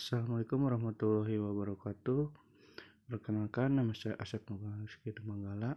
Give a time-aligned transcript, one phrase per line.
[0.00, 2.32] Assalamualaikum warahmatullahi wabarakatuh.
[3.04, 5.76] Perkenalkan nama saya Asep Rizky Manggala.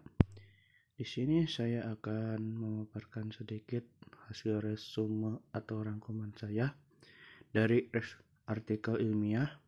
[0.96, 3.84] Di sini saya akan memaparkan sedikit
[4.32, 6.72] hasil resume atau rangkuman saya
[7.52, 7.92] dari
[8.48, 9.60] artikel ilmiah,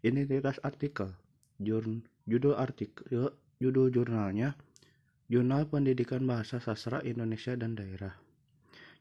[0.00, 1.12] identitas artikel,
[1.60, 4.56] judul artikel, judul jurnalnya,
[5.28, 8.23] Jurnal Pendidikan Bahasa Sastra Indonesia dan Daerah.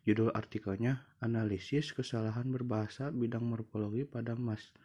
[0.03, 4.75] Judul artikelnya, Analisis Kesalahan Berbahasa Bidang Morfologi pada Mas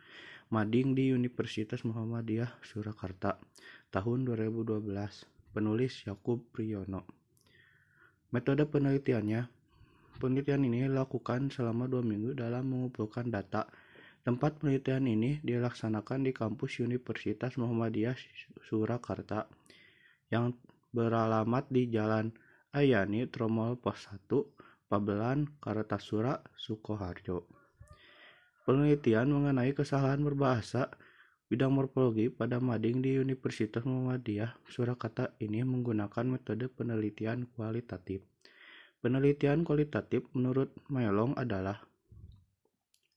[0.55, 3.35] Mading di Universitas Muhammadiyah Surakarta,
[3.91, 4.87] tahun 2012.
[5.51, 7.03] Penulis Yakub Priyono.
[8.31, 9.51] Metode penelitiannya,
[10.23, 13.67] penelitian ini dilakukan selama dua minggu dalam mengumpulkan data.
[14.23, 18.15] Tempat penelitian ini dilaksanakan di kampus Universitas Muhammadiyah
[18.63, 19.51] Surakarta
[20.31, 20.55] yang
[20.95, 22.31] beralamat di Jalan
[22.71, 24.58] Ayani Tromol Pos 1
[24.89, 27.45] Pabelan, Kartasura, Sukoharjo.
[28.65, 30.89] Penelitian mengenai kesalahan berbahasa
[31.53, 38.25] bidang morfologi pada mading di Universitas Muhammadiyah Surakarta ini menggunakan metode penelitian kualitatif.
[39.05, 41.85] Penelitian kualitatif menurut Melong adalah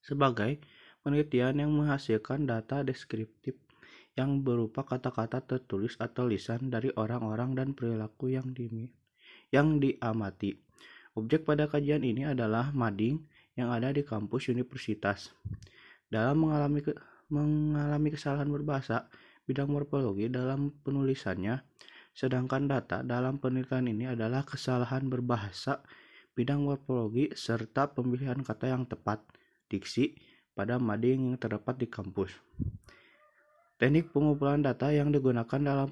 [0.03, 0.59] sebagai
[1.07, 3.55] penelitian yang menghasilkan data deskriptif
[4.19, 8.91] yang berupa kata-kata tertulis atau lisan dari orang-orang dan perilaku yang, di,
[9.55, 10.59] yang diamati
[11.11, 13.19] Objek pada kajian ini adalah mading
[13.59, 15.35] yang ada di kampus universitas.
[16.07, 16.95] Dalam mengalami ke,
[17.27, 19.11] mengalami kesalahan berbahasa
[19.43, 21.59] bidang morfologi dalam penulisannya,
[22.15, 25.83] sedangkan data dalam penelitian ini adalah kesalahan berbahasa
[26.31, 29.19] bidang morfologi serta pemilihan kata yang tepat,
[29.67, 30.15] diksi,
[30.55, 32.31] pada mading yang terdapat di kampus.
[33.75, 35.89] Teknik pengumpulan data yang digunakan dalam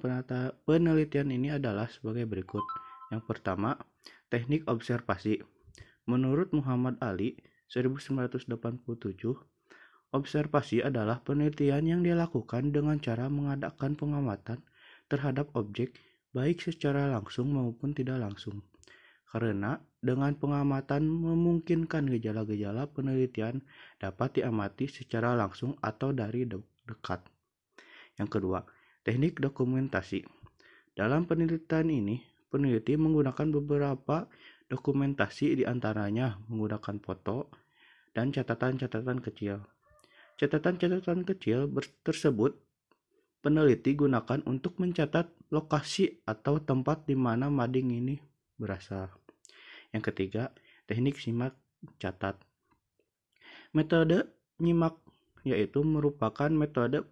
[0.64, 2.62] penelitian ini adalah sebagai berikut.
[3.10, 3.74] Yang pertama,
[4.30, 5.42] Teknik observasi.
[6.06, 7.42] Menurut Muhammad Ali,
[7.74, 8.46] 1987,
[10.14, 14.62] observasi adalah penelitian yang dilakukan dengan cara mengadakan pengamatan
[15.10, 15.98] terhadap objek
[16.30, 18.62] baik secara langsung maupun tidak langsung.
[19.30, 23.66] Karena dengan pengamatan memungkinkan gejala-gejala penelitian
[23.98, 27.22] dapat diamati secara langsung atau dari de dekat.
[28.18, 28.62] Yang kedua,
[29.06, 30.26] teknik dokumentasi.
[30.98, 32.18] Dalam penelitian ini,
[32.50, 34.26] peneliti menggunakan beberapa
[34.70, 37.50] dokumentasi di antaranya menggunakan foto
[38.14, 39.66] dan catatan-catatan kecil.
[40.38, 41.70] Catatan-catatan kecil
[42.02, 42.58] tersebut
[43.40, 48.16] peneliti gunakan untuk mencatat lokasi atau tempat di mana mading ini
[48.60, 49.10] berasal.
[49.96, 50.54] Yang ketiga,
[50.86, 51.58] teknik simak
[51.98, 52.38] catat.
[53.74, 54.30] Metode
[54.60, 55.00] nyimak
[55.48, 57.08] yaitu merupakan metode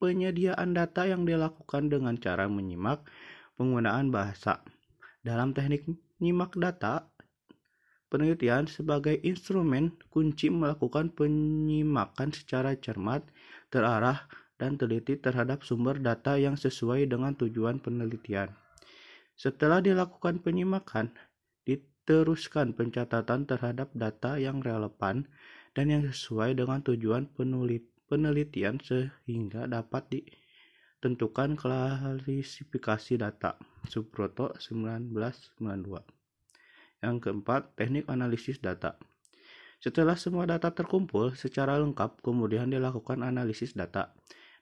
[0.00, 3.04] penyediaan data yang dilakukan dengan cara menyimak
[3.56, 4.64] penggunaan bahasa.
[5.20, 5.84] Dalam teknik
[6.16, 7.04] nyimak data,
[8.08, 13.20] penelitian sebagai instrumen kunci melakukan penyimakan secara cermat,
[13.68, 14.24] terarah,
[14.56, 18.52] dan teliti terhadap sumber data yang sesuai dengan tujuan penelitian.
[19.36, 21.12] Setelah dilakukan penyimakan,
[21.64, 25.24] diteruskan pencatatan terhadap data yang relevan
[25.72, 27.28] dan yang sesuai dengan tujuan
[28.08, 30.20] penelitian sehingga dapat di
[31.00, 33.56] Tentukan klasifikasi data.
[33.88, 35.56] Subroto 1992.
[37.00, 39.00] Yang keempat, teknik analisis data.
[39.80, 44.12] Setelah semua data terkumpul secara lengkap, kemudian dilakukan analisis data.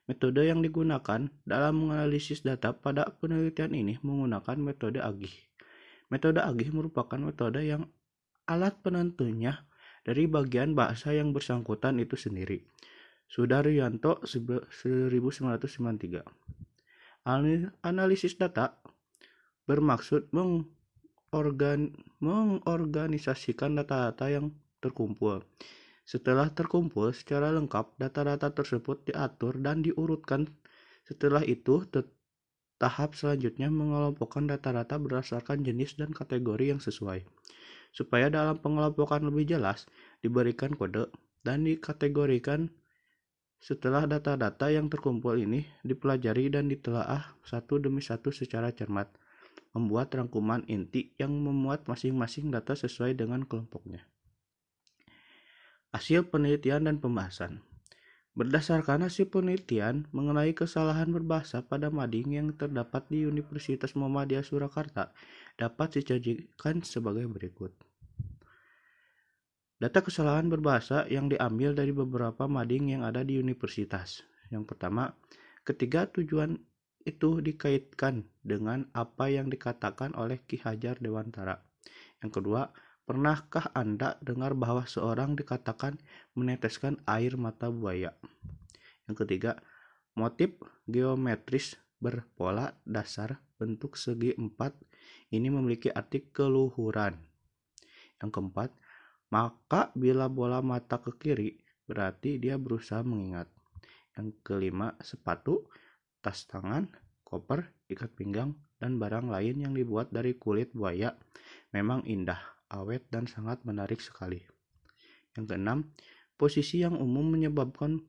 [0.07, 5.35] Metode yang digunakan dalam menganalisis data pada penelitian ini menggunakan metode agih.
[6.07, 7.91] Metode agih merupakan metode yang
[8.47, 9.67] alat penentunya
[10.07, 12.63] dari bagian bahasa yang bersangkutan itu sendiri.
[13.29, 16.25] Sudaryanto 1993.
[17.85, 18.81] Analisis data
[19.69, 21.93] bermaksud mengorgan,
[22.25, 25.45] mengorganisasikan data-data yang terkumpul.
[26.09, 30.49] Setelah terkumpul secara lengkap, data-data tersebut diatur dan diurutkan.
[31.05, 31.85] Setelah itu,
[32.81, 37.29] tahap selanjutnya mengelompokkan data-data berdasarkan jenis dan kategori yang sesuai.
[37.93, 39.85] Supaya dalam pengelompokan lebih jelas,
[40.25, 41.13] diberikan kode
[41.45, 42.73] dan dikategorikan
[43.59, 49.11] setelah data-data yang terkumpul ini dipelajari dan ditelaah satu demi satu secara cermat,
[49.75, 54.07] membuat rangkuman inti yang memuat masing-masing data sesuai dengan kelompoknya.
[55.91, 57.65] Hasil penelitian dan pembahasan
[58.39, 65.11] Berdasarkan hasil penelitian mengenai kesalahan berbahasa pada mading yang terdapat di Universitas Muhammadiyah Surakarta
[65.59, 67.75] dapat disajikan sebagai berikut.
[69.79, 74.27] Data kesalahan berbahasa yang diambil dari beberapa mading yang ada di universitas.
[74.51, 75.15] Yang pertama,
[75.63, 76.59] ketiga tujuan
[77.07, 81.63] itu dikaitkan dengan apa yang dikatakan oleh Ki Hajar Dewantara.
[82.19, 82.75] Yang kedua,
[83.07, 86.03] pernahkah Anda dengar bahwa seorang dikatakan
[86.35, 88.19] meneteskan air mata buaya?
[89.07, 89.63] Yang ketiga,
[90.19, 90.59] motif
[90.91, 94.75] geometris berpola dasar bentuk segi empat
[95.31, 97.15] ini memiliki arti keluhuran.
[98.19, 98.75] Yang keempat,
[99.29, 103.49] maka bila bola mata ke kiri berarti dia berusaha mengingat.
[104.17, 105.69] Yang kelima, sepatu,
[106.21, 106.91] tas tangan,
[107.25, 111.15] koper, ikat pinggang, dan barang lain yang dibuat dari kulit buaya
[111.75, 112.39] memang indah,
[112.71, 114.43] awet, dan sangat menarik sekali.
[115.35, 115.79] Yang keenam,
[116.39, 118.01] posisi yang umum menyebabkan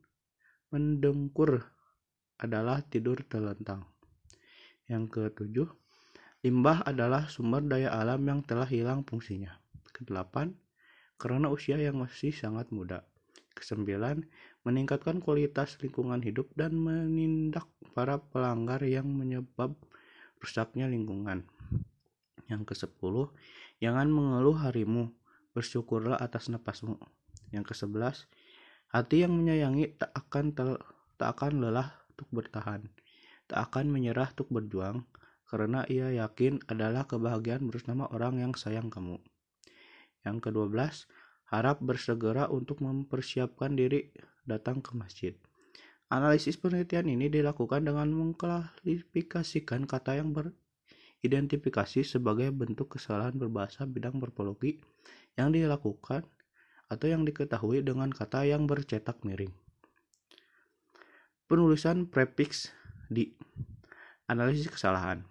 [0.69, 1.65] mendengkur
[2.39, 3.83] adalah tidur telentang.
[4.89, 5.69] Yang ketujuh,
[6.45, 9.59] limbah adalah sumber daya alam yang telah hilang fungsinya.
[9.93, 10.55] Kedelapan,
[11.19, 13.03] karena usia yang masih sangat muda.
[13.51, 14.23] Kesembilan,
[14.63, 19.75] meningkatkan kualitas lingkungan hidup dan menindak para pelanggar yang menyebab
[20.39, 21.43] rusaknya lingkungan.
[22.47, 23.29] Yang kesepuluh,
[23.83, 25.11] jangan mengeluh harimu,
[25.51, 26.95] bersyukurlah atas napasmu.
[27.51, 28.31] Yang kesebelas,
[28.89, 30.79] hati yang menyayangi tak akan tel,
[31.19, 32.87] tak akan lelah untuk bertahan,
[33.51, 35.03] tak akan menyerah untuk berjuang,
[35.51, 39.19] karena ia yakin adalah kebahagiaan bersama orang yang sayang kamu.
[40.27, 41.07] Yang kedua belas,
[41.49, 44.13] harap bersegera untuk mempersiapkan diri
[44.45, 45.33] datang ke masjid.
[46.09, 54.81] Analisis penelitian ini dilakukan dengan mengklasifikasikan kata yang beridentifikasi sebagai bentuk kesalahan berbahasa bidang morfologi
[55.37, 56.25] yang dilakukan
[56.89, 59.53] atau yang diketahui dengan kata yang bercetak miring.
[61.45, 62.73] Penulisan prefix
[63.05, 63.29] di
[64.25, 65.21] analisis kesalahan.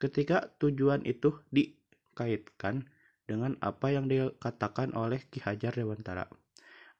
[0.00, 2.88] Ketika tujuan itu dikaitkan
[3.26, 6.30] dengan apa yang dikatakan oleh Ki Hajar Dewantara.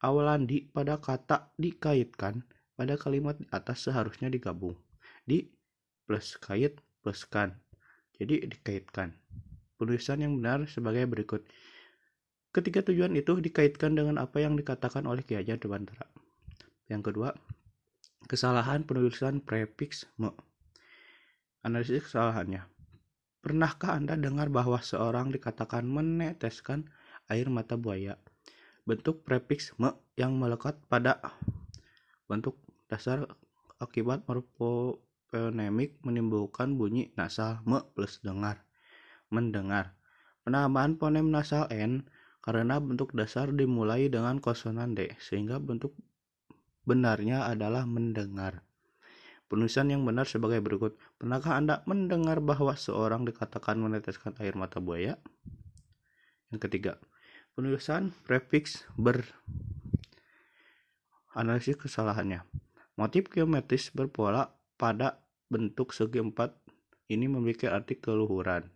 [0.02, 2.44] Awalan di pada kata dikaitkan
[2.76, 4.76] pada kalimat atas seharusnya digabung.
[5.25, 5.49] Di
[6.05, 7.56] plus kait plus kan.
[8.19, 9.17] Jadi dikaitkan.
[9.81, 11.46] Penulisan yang benar sebagai berikut.
[12.52, 16.11] Ketika tujuan itu dikaitkan dengan apa yang dikatakan oleh Ki Hajar Dewantara.
[16.87, 17.31] Yang kedua,
[18.26, 20.32] kesalahan penulisan prefix me.
[21.67, 22.75] Analisis kesalahannya.
[23.46, 26.90] Pernahkah Anda dengar bahwa seorang dikatakan meneteskan
[27.31, 28.19] air mata buaya?
[28.82, 31.22] Bentuk prefiks me yang melekat pada
[32.26, 32.58] bentuk
[32.90, 33.22] dasar
[33.78, 38.66] akibat morfonemik menimbulkan bunyi nasal me plus dengar,
[39.31, 39.94] mendengar.
[40.43, 42.02] Penambahan fonem nasal n
[42.43, 45.94] karena bentuk dasar dimulai dengan konsonan d sehingga bentuk
[46.82, 48.66] benarnya adalah mendengar.
[49.46, 50.98] Penulisan yang benar sebagai berikut.
[51.22, 55.22] Pernahkah Anda mendengar bahwa seorang dikatakan meneteskan air mata buaya?
[56.50, 56.93] Yang ketiga,
[57.54, 59.22] penulisan prefix ber.
[61.37, 62.43] Analisis kesalahannya.
[62.98, 66.58] Motif geometris berpola pada bentuk segi empat
[67.06, 68.66] ini memiliki arti keluhuran.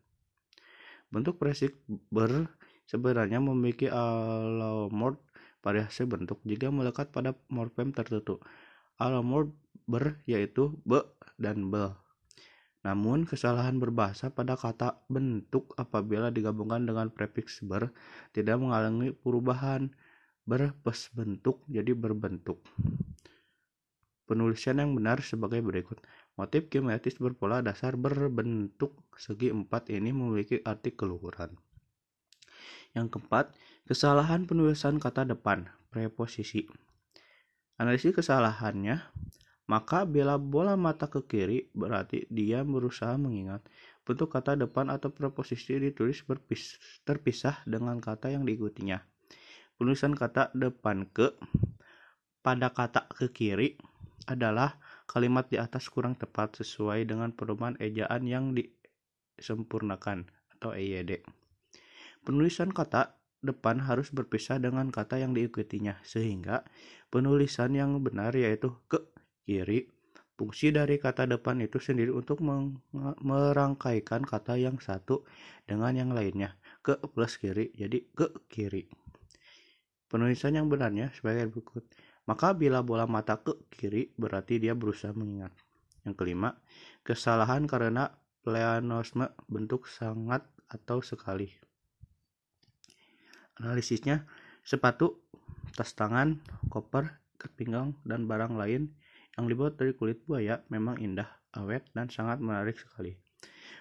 [1.11, 1.75] Bentuk prefix
[2.15, 2.47] ber
[2.87, 5.19] sebenarnya memiliki alomorf
[5.61, 8.39] variasi bentuk jika melekat pada morfem tertentu.
[9.01, 9.51] Alomorf
[9.91, 11.03] ber yaitu be
[11.43, 11.99] dan bel.
[12.81, 17.93] Namun, kesalahan berbahasa pada kata bentuk apabila digabungkan dengan prefiks ber
[18.33, 19.93] tidak mengalami perubahan
[20.49, 22.65] ber plus bentuk jadi berbentuk.
[24.25, 25.99] Penulisan yang benar sebagai berikut.
[26.39, 31.59] Motif geometris berpola dasar berbentuk segi empat ini memiliki arti keluhuran.
[32.95, 33.53] Yang keempat,
[33.91, 36.71] kesalahan penulisan kata depan, preposisi.
[37.77, 39.03] Analisis kesalahannya
[39.71, 43.63] maka bila bola mata ke kiri berarti dia berusaha mengingat.
[44.03, 48.99] Bentuk kata depan atau preposisi ditulis berpis, terpisah dengan kata yang diikutinya.
[49.79, 51.39] Penulisan kata depan ke
[52.43, 53.79] pada kata ke kiri
[54.27, 60.27] adalah kalimat di atas kurang tepat sesuai dengan perubahan ejaan yang disempurnakan
[60.59, 61.23] atau EYD.
[62.27, 66.67] Penulisan kata depan harus berpisah dengan kata yang diikutinya sehingga
[67.09, 69.01] penulisan yang benar yaitu ke
[69.51, 69.91] kiri.
[70.39, 72.41] Fungsi dari kata depan itu sendiri untuk
[73.21, 75.27] merangkaikan kata yang satu
[75.69, 78.89] dengan yang lainnya ke plus kiri, jadi ke kiri.
[80.09, 81.85] Penulisan yang benarnya sebagai berikut.
[82.25, 85.53] Maka bila bola mata ke kiri berarti dia berusaha mengingat.
[86.09, 86.57] Yang kelima,
[87.05, 88.09] kesalahan karena
[88.41, 90.41] pleonasme bentuk sangat
[90.73, 91.53] atau sekali.
[93.61, 94.25] Analisisnya,
[94.65, 95.21] sepatu,
[95.77, 96.41] tas tangan,
[96.73, 98.89] koper, ikat pinggang, dan barang lain
[99.39, 103.15] yang dibuat dari kulit buaya memang indah, awet, dan sangat menarik sekali.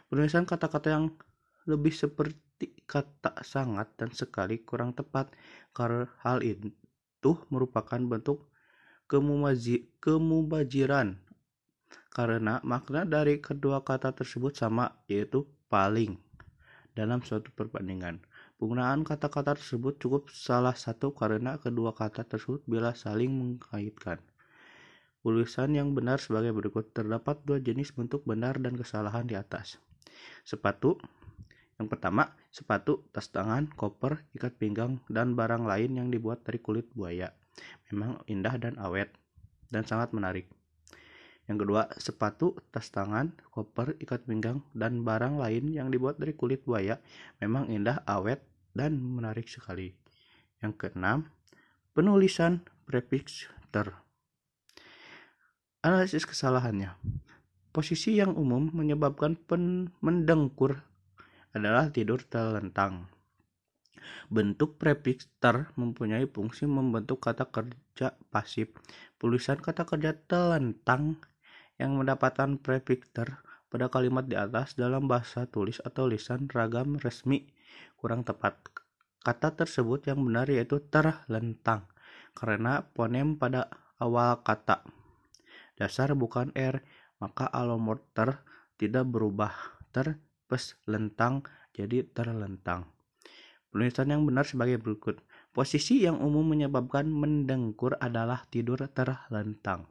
[0.10, 1.06] Penulisan kata-kata yang
[1.70, 5.32] lebih seperti kata sangat dan sekali kurang tepat
[5.72, 8.50] karena hal itu merupakan bentuk
[10.02, 11.18] kemubajiran
[12.10, 16.18] karena makna dari kedua kata tersebut sama yaitu paling
[16.98, 18.22] dalam suatu perbandingan.
[18.60, 24.20] Penggunaan kata-kata tersebut cukup salah satu karena kedua kata tersebut bila saling mengkaitkan.
[25.20, 26.96] Tulisan yang benar sebagai berikut.
[26.96, 29.78] Terdapat dua jenis bentuk benar dan kesalahan di atas.
[30.48, 30.96] Sepatu.
[31.80, 36.92] Yang pertama, sepatu, tas tangan, koper, ikat pinggang, dan barang lain yang dibuat dari kulit
[36.92, 37.32] buaya.
[37.88, 39.16] Memang indah dan awet,
[39.72, 40.52] dan sangat menarik.
[41.50, 46.62] Yang kedua, sepatu, tas tangan, koper, ikat pinggang, dan barang lain yang dibuat dari kulit
[46.62, 47.02] buaya
[47.42, 48.46] memang indah, awet,
[48.78, 49.98] dan menarik sekali.
[50.62, 51.34] Yang keenam,
[51.98, 53.90] penulisan prefiks ter.
[55.80, 56.92] Analisis kesalahannya.
[57.72, 59.40] Posisi yang umum menyebabkan
[60.04, 60.84] mendengkur
[61.56, 63.08] adalah tidur terlentang.
[64.28, 68.76] Bentuk prefiks ter mempunyai fungsi membentuk kata kerja pasif.
[69.24, 71.16] Tulisan kata kerja telentang
[71.80, 73.40] yang mendapatkan prefiks ter
[73.72, 77.56] pada kalimat di atas dalam bahasa tulis atau lisan ragam resmi
[77.96, 78.60] kurang tepat.
[79.24, 81.88] Kata tersebut yang benar yaitu terlentang
[82.36, 84.99] karena ponem pada awal kata
[85.80, 86.84] dasar bukan R,
[87.24, 88.44] maka alomorf ter
[88.76, 89.56] tidak berubah
[89.96, 90.20] ter
[90.52, 92.92] plus lentang jadi terlentang.
[93.70, 95.22] Penulisan yang benar sebagai berikut.
[95.54, 99.86] Posisi yang umum menyebabkan mendengkur adalah tidur terlentang.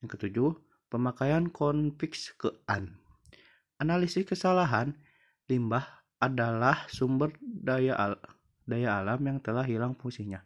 [0.00, 0.50] Yang ketujuh,
[0.88, 2.96] pemakaian konfiks ke an.
[3.80, 4.96] Analisis kesalahan
[5.48, 5.84] limbah
[6.22, 8.14] adalah sumber daya al
[8.62, 10.40] daya alam yang telah hilang fungsinya.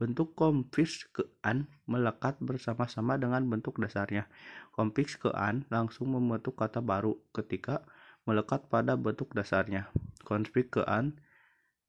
[0.00, 4.32] Bentuk konfiskean melekat bersama-sama dengan bentuk dasarnya.
[4.72, 7.84] Konfiskean langsung membentuk kata baru ketika
[8.24, 9.92] melekat pada bentuk dasarnya.
[10.24, 11.20] Konfiskean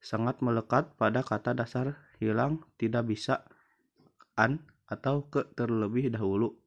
[0.03, 3.47] sangat melekat pada kata dasar hilang tidak bisa
[4.35, 4.59] an
[4.91, 6.59] atau ke terlebih dahulu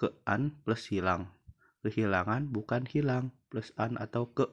[0.00, 1.28] ke an plus hilang.
[1.84, 4.48] Kehilangan bukan hilang plus an atau ke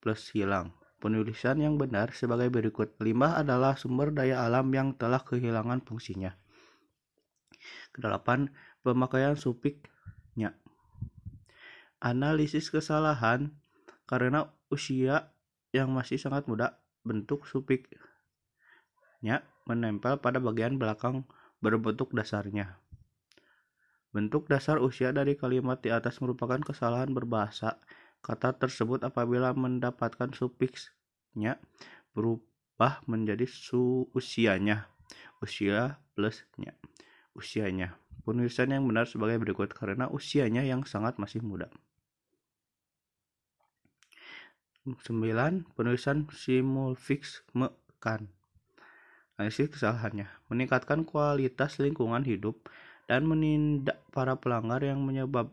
[0.00, 0.72] plus hilang.
[1.04, 2.96] Penulisan yang benar sebagai berikut.
[2.96, 6.32] Limbah adalah sumber daya alam yang telah kehilangan fungsinya.
[7.92, 8.48] Kedelapan,
[8.80, 10.56] pemakaian supiknya.
[12.00, 13.52] Analisis kesalahan
[14.08, 15.28] karena usia
[15.76, 18.00] yang masih sangat muda, bentuk supiknya
[19.68, 21.28] menempel pada bagian belakang
[21.60, 22.80] berbentuk dasarnya.
[24.08, 27.76] Bentuk dasar usia dari kalimat di atas merupakan kesalahan berbahasa
[28.24, 31.60] Kata tersebut apabila mendapatkan sufiksnya
[32.16, 34.88] berubah menjadi su usianya.
[35.44, 36.72] Usia plusnya.
[37.36, 38.00] Usianya.
[38.24, 41.68] Penulisan yang benar sebagai berikut karena usianya yang sangat masih muda.
[44.88, 44.96] 9.
[45.76, 48.32] Penulisan simulfix mekan.
[49.36, 50.32] Analisis kesalahannya.
[50.48, 52.72] Meningkatkan kualitas lingkungan hidup
[53.04, 55.52] dan menindak para pelanggar yang menyebab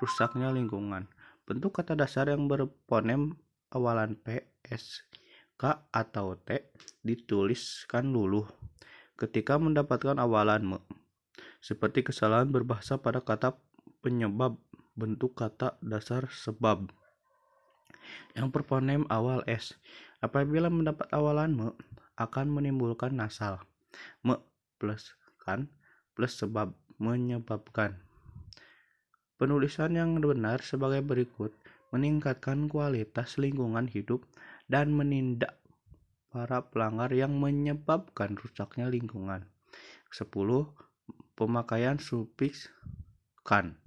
[0.00, 1.08] rusaknya lingkungan.
[1.48, 3.32] Bentuk kata dasar yang berponem
[3.72, 5.00] awalan P, S,
[5.56, 8.44] K, atau T dituliskan dulu
[9.16, 10.78] ketika mendapatkan awalan me.
[11.64, 13.56] Seperti kesalahan berbahasa pada kata
[14.04, 14.60] penyebab
[14.92, 16.92] bentuk kata dasar sebab
[18.36, 19.72] yang berponem awal S.
[20.20, 21.68] Apabila mendapat awalan me,
[22.20, 23.62] akan menimbulkan nasal.
[24.20, 24.36] Me
[24.76, 25.72] plus kan
[26.12, 28.07] plus sebab menyebabkan.
[29.38, 31.54] Penulisan yang benar sebagai berikut
[31.94, 34.26] meningkatkan kualitas lingkungan hidup
[34.66, 35.62] dan menindak
[36.26, 39.46] para pelanggar yang menyebabkan rusaknya lingkungan.
[40.10, 40.26] 10.
[41.38, 42.66] Pemakaian sufiks
[43.46, 43.78] kan.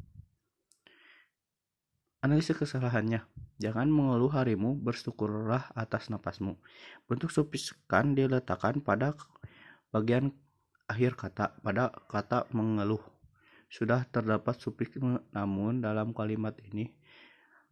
[2.24, 3.27] Analisis kesalahannya.
[3.60, 6.55] Jangan mengeluh harimu, bersyukurlah atas napasmu.
[7.12, 9.20] Bentuk sufiks kan diletakkan pada
[9.91, 10.31] bagian
[10.88, 13.03] akhir kata, pada kata mengeluh.
[13.71, 14.99] Sudah terdapat sufiks
[15.31, 16.91] namun dalam kalimat ini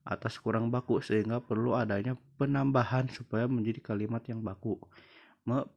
[0.07, 4.79] atas kurang baku sehingga perlu adanya penambahan supaya menjadi kalimat yang baku.
[5.43, 5.67] Me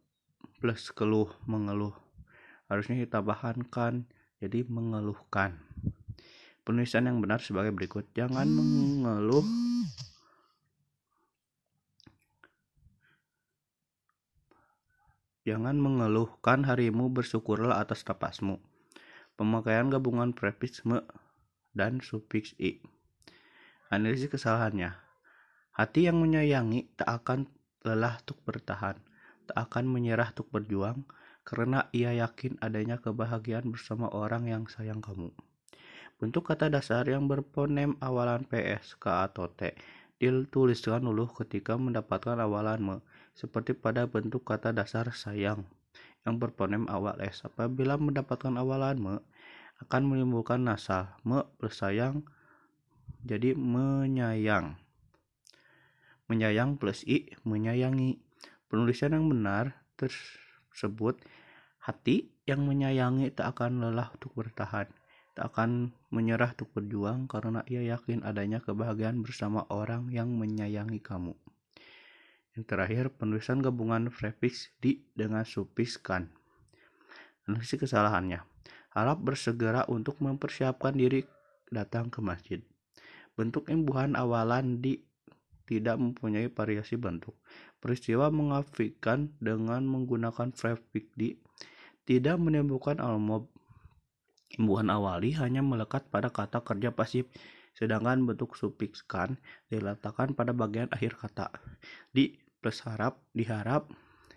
[0.63, 1.91] plus keluh, mengeluh.
[2.71, 4.07] Harusnya kita bahankan
[4.39, 5.59] jadi mengeluhkan.
[6.63, 8.07] Penulisan yang benar sebagai berikut.
[8.15, 9.43] Jangan mengeluh
[15.43, 18.63] Jangan mengeluhkan harimu, bersyukurlah atas tapasmu
[19.37, 21.01] pemakaian gabungan prefiks me
[21.73, 22.79] dan sufiks i.
[23.89, 24.97] Analisis kesalahannya.
[25.73, 27.49] Hati yang menyayangi tak akan
[27.85, 29.01] lelah untuk bertahan,
[29.49, 31.05] tak akan menyerah untuk berjuang,
[31.43, 35.33] karena ia yakin adanya kebahagiaan bersama orang yang sayang kamu.
[36.21, 39.75] Bentuk kata dasar yang berponem awalan PS, K, atau T
[40.23, 42.97] dituliskan dulu ketika mendapatkan awalan me,
[43.35, 45.67] seperti pada bentuk kata dasar sayang
[46.23, 47.43] yang berponem awal S.
[47.47, 49.15] Apabila mendapatkan awalan me,
[49.83, 51.11] akan menimbulkan nasal.
[51.27, 52.23] Me bersayang
[53.23, 54.79] jadi menyayang.
[56.31, 58.23] Menyayang plus i, menyayangi.
[58.71, 61.21] Penulisan yang benar tersebut
[61.83, 64.89] hati yang menyayangi tak akan lelah untuk bertahan.
[65.33, 71.33] tak akan menyerah untuk berjuang karena ia yakin adanya kebahagiaan bersama orang yang menyayangi kamu.
[72.53, 76.29] Yang terakhir, penulisan gabungan prefix di dengan suffix kan.
[77.49, 78.45] Analisis kesalahannya.
[78.93, 81.25] Harap bersegera untuk mempersiapkan diri
[81.73, 82.61] datang ke masjid.
[83.33, 85.01] Bentuk imbuhan awalan di
[85.65, 87.33] tidak mempunyai variasi bentuk.
[87.81, 91.41] Peristiwa mengafikan dengan menggunakan prefix di
[92.05, 93.49] tidak menimbulkan almob.
[94.61, 97.25] Imbuhan awali hanya melekat pada kata kerja pasif,
[97.73, 99.41] sedangkan bentuk sufiks kan
[99.73, 101.49] diletakkan pada bagian akhir kata.
[102.13, 103.91] Di plus harap, diharap,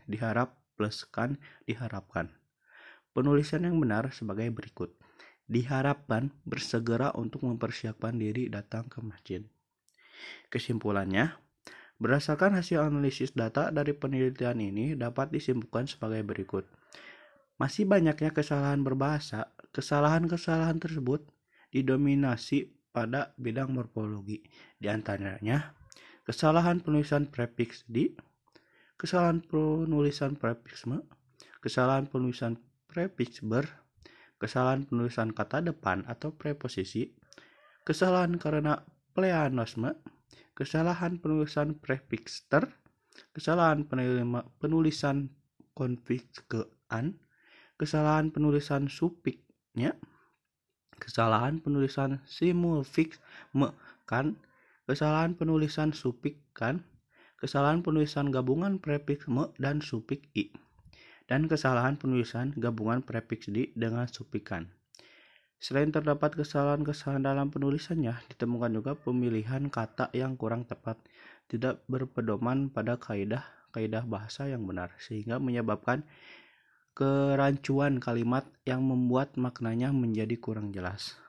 [0.10, 1.38] diharap plus kan,
[1.70, 2.34] diharapkan.
[3.15, 4.91] Penulisan yang benar sebagai berikut.
[5.46, 9.46] Diharapkan bersegera untuk mempersiapkan diri datang ke masjid.
[10.50, 11.38] Kesimpulannya,
[12.01, 16.65] berdasarkan hasil analisis data dari penelitian ini dapat disimpulkan sebagai berikut.
[17.55, 21.24] Masih banyaknya kesalahan berbahasa, kesalahan-kesalahan tersebut
[21.72, 24.44] didominasi pada bidang morfologi.
[24.75, 25.75] Di antaranya,
[26.25, 28.12] kesalahan penulisan prefix di,
[28.98, 31.05] kesalahan penulisan prefiksme,
[31.62, 32.58] kesalahan penulisan
[32.89, 33.70] prefix ber,
[34.41, 37.13] kesalahan penulisan kata depan atau preposisi,
[37.86, 38.82] kesalahan karena
[39.13, 39.96] pleonasme,
[40.58, 42.74] kesalahan penulisan prefix ter,
[43.32, 43.86] kesalahan
[44.60, 45.29] penulisan
[45.77, 47.20] konfiskean,
[47.77, 49.94] kesalahan penulisan supiknya,
[50.98, 53.20] kesalahan penulisan simulfix
[54.08, 54.39] kan,
[54.85, 56.85] kesalahan penulisan supik kan,
[57.41, 60.53] kesalahan penulisan gabungan prefiks me dan supik i,
[61.25, 64.69] dan kesalahan penulisan gabungan prefiks di dengan supikan.
[65.57, 71.01] Selain terdapat kesalahan-kesalahan dalam penulisannya, ditemukan juga pemilihan kata yang kurang tepat,
[71.49, 73.41] tidak berpedoman pada kaidah
[73.73, 76.07] kaidah bahasa yang benar, sehingga menyebabkan
[76.95, 81.19] kerancuan kalimat yang membuat maknanya menjadi kurang jelas.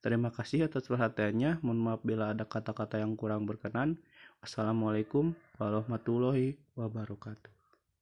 [0.00, 1.60] Terima kasih atas perhatiannya.
[1.60, 4.00] Mohon maaf bila ada kata-kata yang kurang berkenan.
[4.40, 7.59] Wassalamualaikum warahmatullahi wabarakatuh.